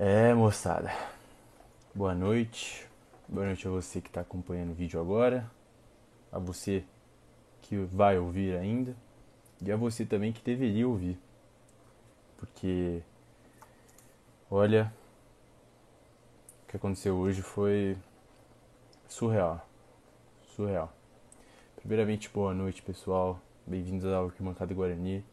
[0.00, 0.92] É, moçada.
[1.92, 2.86] Boa noite.
[3.26, 5.50] Boa noite a você que está acompanhando o vídeo agora.
[6.30, 6.84] A você
[7.62, 8.94] que vai ouvir ainda.
[9.60, 11.18] E a você também que deveria ouvir.
[12.36, 13.02] Porque,
[14.48, 14.92] olha,
[16.62, 17.98] o que aconteceu hoje foi
[19.08, 19.68] surreal.
[20.54, 20.92] Surreal.
[21.74, 23.40] Primeiramente, boa noite, pessoal.
[23.66, 25.24] Bem-vindos ao Arquibancada Guarani,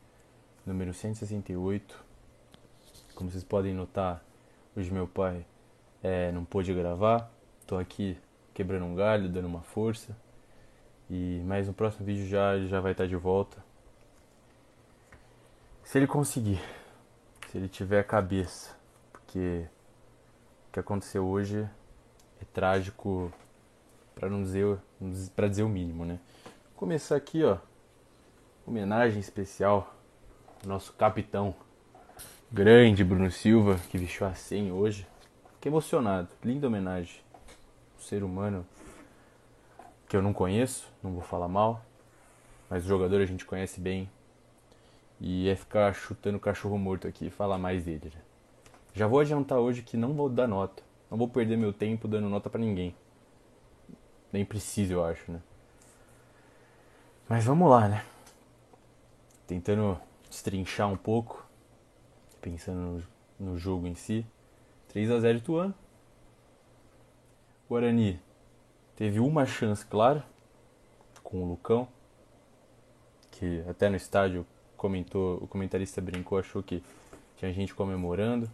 [0.66, 2.04] número 168.
[3.14, 4.26] Como vocês podem notar,
[4.76, 5.46] hoje meu pai
[6.04, 7.32] é, não pôde gravar.
[7.66, 8.18] Tô aqui
[8.54, 10.16] quebrando um galho, dando uma força.
[11.10, 13.64] E mas no próximo vídeo já já vai estar de volta.
[15.84, 16.60] Se ele conseguir,
[17.48, 18.76] se ele tiver a cabeça,
[19.12, 19.68] porque
[20.68, 21.68] o que aconteceu hoje
[22.42, 23.32] é trágico
[24.16, 24.78] para não dizer
[25.36, 26.20] para dizer o mínimo, né?
[26.44, 27.60] Vou começar aqui, ó,
[28.66, 29.96] homenagem especial
[30.64, 31.56] ao nosso capitão
[32.52, 35.08] grande Bruno Silva, que vestiu a 100 hoje.
[35.56, 37.20] Fiquei emocionado, linda homenagem.
[37.98, 38.66] Um ser humano
[40.08, 41.84] que eu não conheço, não vou falar mal,
[42.70, 44.10] mas o jogador a gente conhece bem.
[45.20, 48.12] E é ficar chutando cachorro morto aqui e falar mais dele.
[48.14, 48.22] Né?
[48.94, 50.84] Já vou adiantar hoje que não vou dar nota.
[51.10, 52.96] Não vou perder meu tempo dando nota para ninguém.
[54.32, 55.40] Nem preciso, eu acho, né?
[57.28, 58.06] Mas vamos lá, né?
[59.48, 61.45] Tentando destrinchar um pouco
[62.46, 63.04] pensando
[63.40, 64.24] no, no jogo em si.
[64.90, 65.74] 3 a 0 Ituano.
[67.68, 68.20] Guarani
[68.96, 70.22] teve uma chance, claro,
[71.24, 71.88] com o Lucão,
[73.32, 74.46] que até no estádio
[74.78, 76.84] comentou, o comentarista brincou, achou que
[77.36, 78.48] tinha gente comemorando,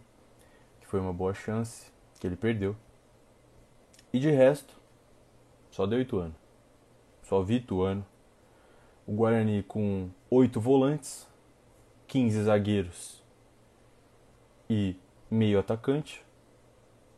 [0.80, 2.74] que foi uma boa chance, que ele perdeu.
[4.10, 4.74] E de resto,
[5.70, 6.34] só deu Ituano.
[7.22, 8.06] Só vi Ituano.
[9.06, 11.28] O Guarani com oito volantes,
[12.06, 13.21] 15 zagueiros
[14.68, 14.96] e
[15.30, 16.24] meio atacante,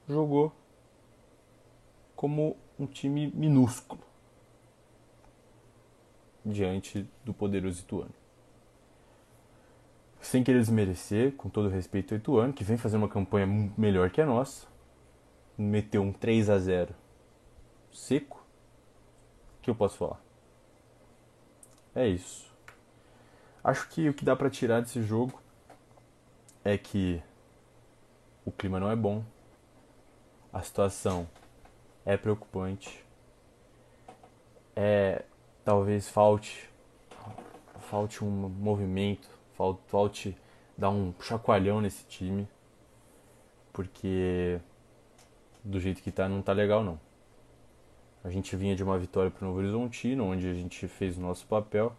[0.08, 0.52] jogou
[2.14, 4.02] como um time minúsculo
[6.44, 8.14] diante do poderoso Ituano.
[10.20, 14.20] Sem querer desmerecer, com todo respeito ao Ituano, que vem fazendo uma campanha melhor que
[14.20, 14.66] a nossa,
[15.56, 16.94] meteu um 3 a 0
[17.92, 18.44] seco,
[19.62, 20.20] que eu posso falar?
[21.94, 22.52] É isso.
[23.62, 25.40] Acho que o que dá para tirar desse jogo
[26.64, 27.22] é que
[28.44, 29.24] o clima não é bom,
[30.52, 31.28] a situação
[32.04, 33.04] é preocupante,
[34.76, 35.24] é
[35.64, 36.70] talvez falte
[37.78, 40.36] falte um movimento, falte, falte
[40.76, 42.48] dar um chacoalhão nesse time,
[43.72, 44.60] porque
[45.62, 46.98] do jeito que tá não tá legal não.
[48.22, 51.20] A gente vinha de uma vitória para o Novo Horizontino, onde a gente fez o
[51.20, 51.94] nosso papel,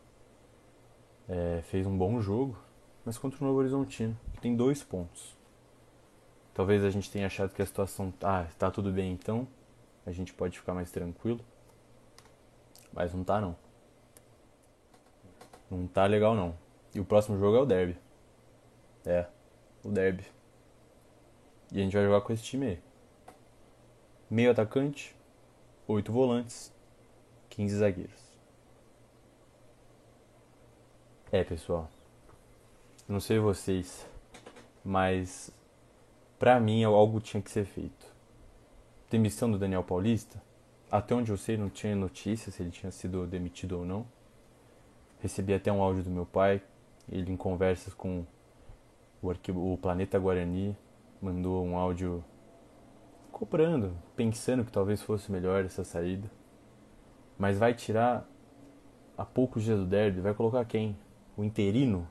[1.29, 2.57] é, fez um bom jogo,
[3.05, 5.35] mas contra o Novo Horizontino, que tem dois pontos.
[6.55, 9.45] Talvez a gente tenha achado que a situação tá, tá tudo bem então,
[10.05, 11.41] a gente pode ficar mais tranquilo.
[12.93, 13.57] Mas não tá não.
[15.69, 16.55] Não tá legal não.
[16.93, 17.97] E o próximo jogo é o derby.
[19.05, 19.25] É,
[19.83, 20.25] o derby.
[21.73, 22.79] E a gente vai jogar com esse time aí.
[24.29, 25.13] Meio atacante,
[25.85, 26.71] oito volantes,
[27.49, 28.39] 15 zagueiros.
[31.33, 31.91] É, pessoal.
[33.09, 34.07] Não sei vocês,
[34.85, 35.51] mas
[36.37, 38.13] para mim algo tinha que ser feito.
[39.09, 40.41] Demissão do Daniel Paulista,
[40.91, 44.05] até onde eu sei não tinha notícia se ele tinha sido demitido ou não.
[45.19, 46.61] Recebi até um áudio do meu pai,
[47.09, 48.25] ele em conversas com
[49.21, 50.75] o, arquivo, o Planeta Guarani
[51.21, 52.23] mandou um áudio
[53.31, 56.29] cobrando, pensando que talvez fosse melhor essa saída.
[57.37, 58.27] Mas vai tirar
[59.17, 60.97] a poucos dias do derby, vai colocar quem?
[61.37, 62.07] O interino?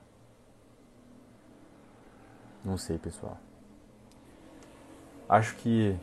[2.64, 3.38] Não sei, pessoal.
[5.28, 5.96] Acho que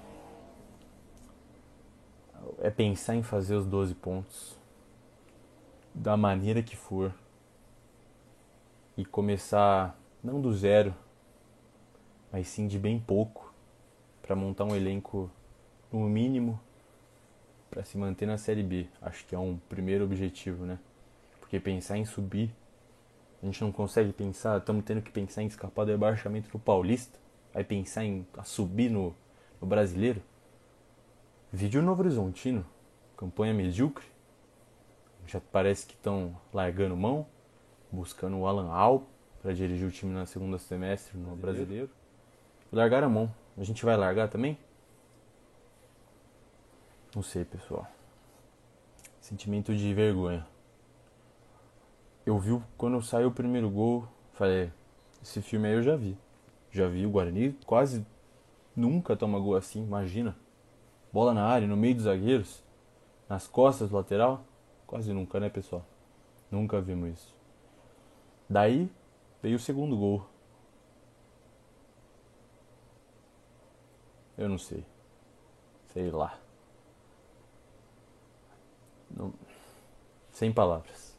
[2.59, 4.57] é pensar em fazer os 12 pontos
[5.93, 7.13] da maneira que for
[8.97, 10.93] e começar não do zero,
[12.31, 13.53] mas sim de bem pouco
[14.23, 15.29] para montar um elenco
[15.91, 16.59] no mínimo
[17.69, 18.87] para se manter na série B.
[19.01, 20.79] Acho que é um primeiro objetivo, né?
[21.39, 22.51] Porque pensar em subir,
[23.41, 27.19] a gente não consegue pensar, estamos tendo que pensar em escapar do rebaixamento do Paulista
[27.53, 29.15] vai pensar em subir no,
[29.59, 30.21] no brasileiro?
[31.51, 32.65] Vídeo Novo Horizontino,
[33.17, 34.05] campanha medíocre.
[35.27, 37.27] Já parece que estão largando mão,
[37.91, 39.03] buscando o Alan Al
[39.41, 41.65] para dirigir o time na segunda semestre no brasileiro.
[41.65, 41.89] brasileiro.
[42.71, 43.35] Largaram a mão.
[43.57, 44.57] A gente vai largar também?
[47.13, 47.85] Não sei, pessoal.
[49.19, 50.47] Sentimento de vergonha.
[52.25, 54.71] Eu vi quando saiu o primeiro gol, falei,
[55.21, 56.17] esse filme aí eu já vi
[56.71, 58.05] já vi o Guarani quase
[58.75, 60.35] Nunca toma gol assim, imagina.
[61.11, 62.63] Bola na área, no meio dos zagueiros,
[63.27, 64.43] nas costas do lateral.
[64.87, 65.85] Quase nunca, né, pessoal?
[66.49, 67.35] Nunca vimos isso.
[68.49, 68.89] Daí
[69.41, 70.25] veio o segundo gol.
[74.37, 74.85] Eu não sei.
[75.87, 76.39] Sei lá.
[79.09, 79.33] Não...
[80.31, 81.17] Sem palavras.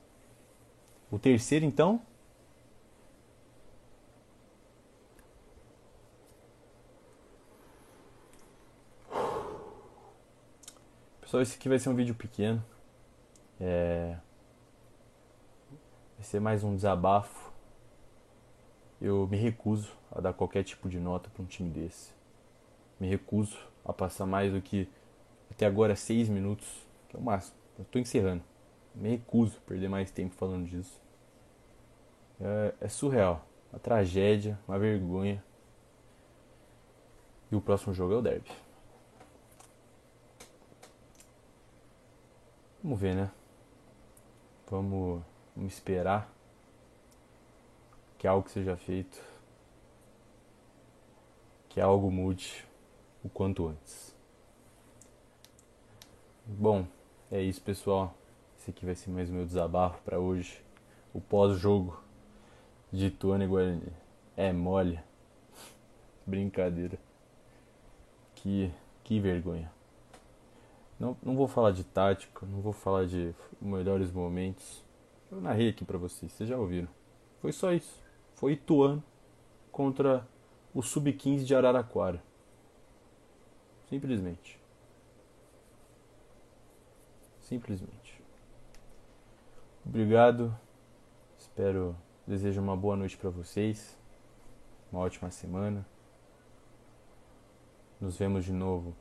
[1.11, 2.01] O terceiro, então,
[11.32, 12.62] Pessoal, esse aqui vai ser um vídeo pequeno.
[13.58, 14.19] É...
[16.19, 17.50] Vai ser mais um desabafo.
[19.00, 22.12] Eu me recuso a dar qualquer tipo de nota para um time desse.
[23.00, 24.87] Me recuso a passar mais do que
[25.50, 26.69] até agora seis minutos,
[27.08, 27.56] que é o máximo.
[27.79, 28.43] Eu estou encerrando.
[28.94, 31.00] Me recuso a perder mais tempo falando disso.
[32.38, 33.43] É, é surreal.
[33.73, 35.43] Uma tragédia, uma vergonha.
[37.50, 38.50] E o próximo jogo é o derby.
[42.82, 43.31] Vamos ver, né?
[44.69, 45.23] Vamos,
[45.55, 46.29] vamos esperar
[48.19, 49.20] que algo seja feito,
[51.69, 52.64] que algo mude
[53.23, 54.17] o quanto antes.
[56.44, 56.84] Bom,
[57.31, 58.14] é isso, pessoal.
[58.58, 60.61] Esse aqui vai ser mais o meu desabafo para hoje.
[61.14, 62.02] O pós-jogo
[62.93, 63.93] de Tony Guarani.
[64.37, 65.00] É mole.
[66.26, 66.99] Brincadeira.
[68.34, 68.73] Que,
[69.05, 69.70] que vergonha.
[71.03, 74.85] Não, não vou falar de tática, não vou falar de melhores momentos.
[75.33, 76.89] Eu narrei aqui para vocês, vocês já ouviram.
[77.41, 78.01] Foi só isso.
[78.35, 79.03] Foi Ituano
[79.73, 80.25] contra
[80.73, 82.23] o Sub-15 de Araraquara.
[83.89, 84.61] Simplesmente.
[87.41, 88.23] Simplesmente.
[89.85, 90.57] Obrigado.
[91.37, 93.99] Espero, desejo uma boa noite para vocês.
[94.93, 95.85] Uma ótima semana.
[98.01, 98.95] Nos vemos de novo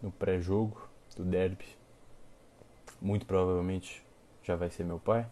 [0.00, 1.66] no pré-jogo do derby.
[3.00, 4.04] Muito provavelmente
[4.42, 5.26] já vai ser meu pai.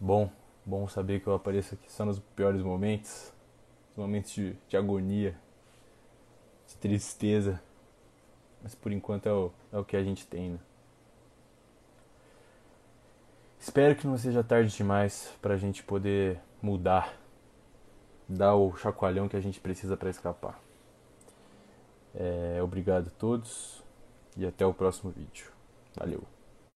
[0.00, 0.30] Bom,
[0.64, 3.32] bom saber que eu apareço aqui só nos piores momentos,
[3.90, 5.36] nos momentos de, de agonia,
[6.66, 7.62] de tristeza.
[8.62, 10.58] Mas por enquanto é o, é o que a gente tem, né?
[13.60, 17.12] Espero que não seja tarde demais para a gente poder mudar,
[18.28, 20.58] dar o chacoalhão que a gente precisa para escapar.
[22.14, 23.82] É, obrigado a todos
[24.36, 25.50] e até o próximo vídeo.
[25.96, 26.37] Valeu!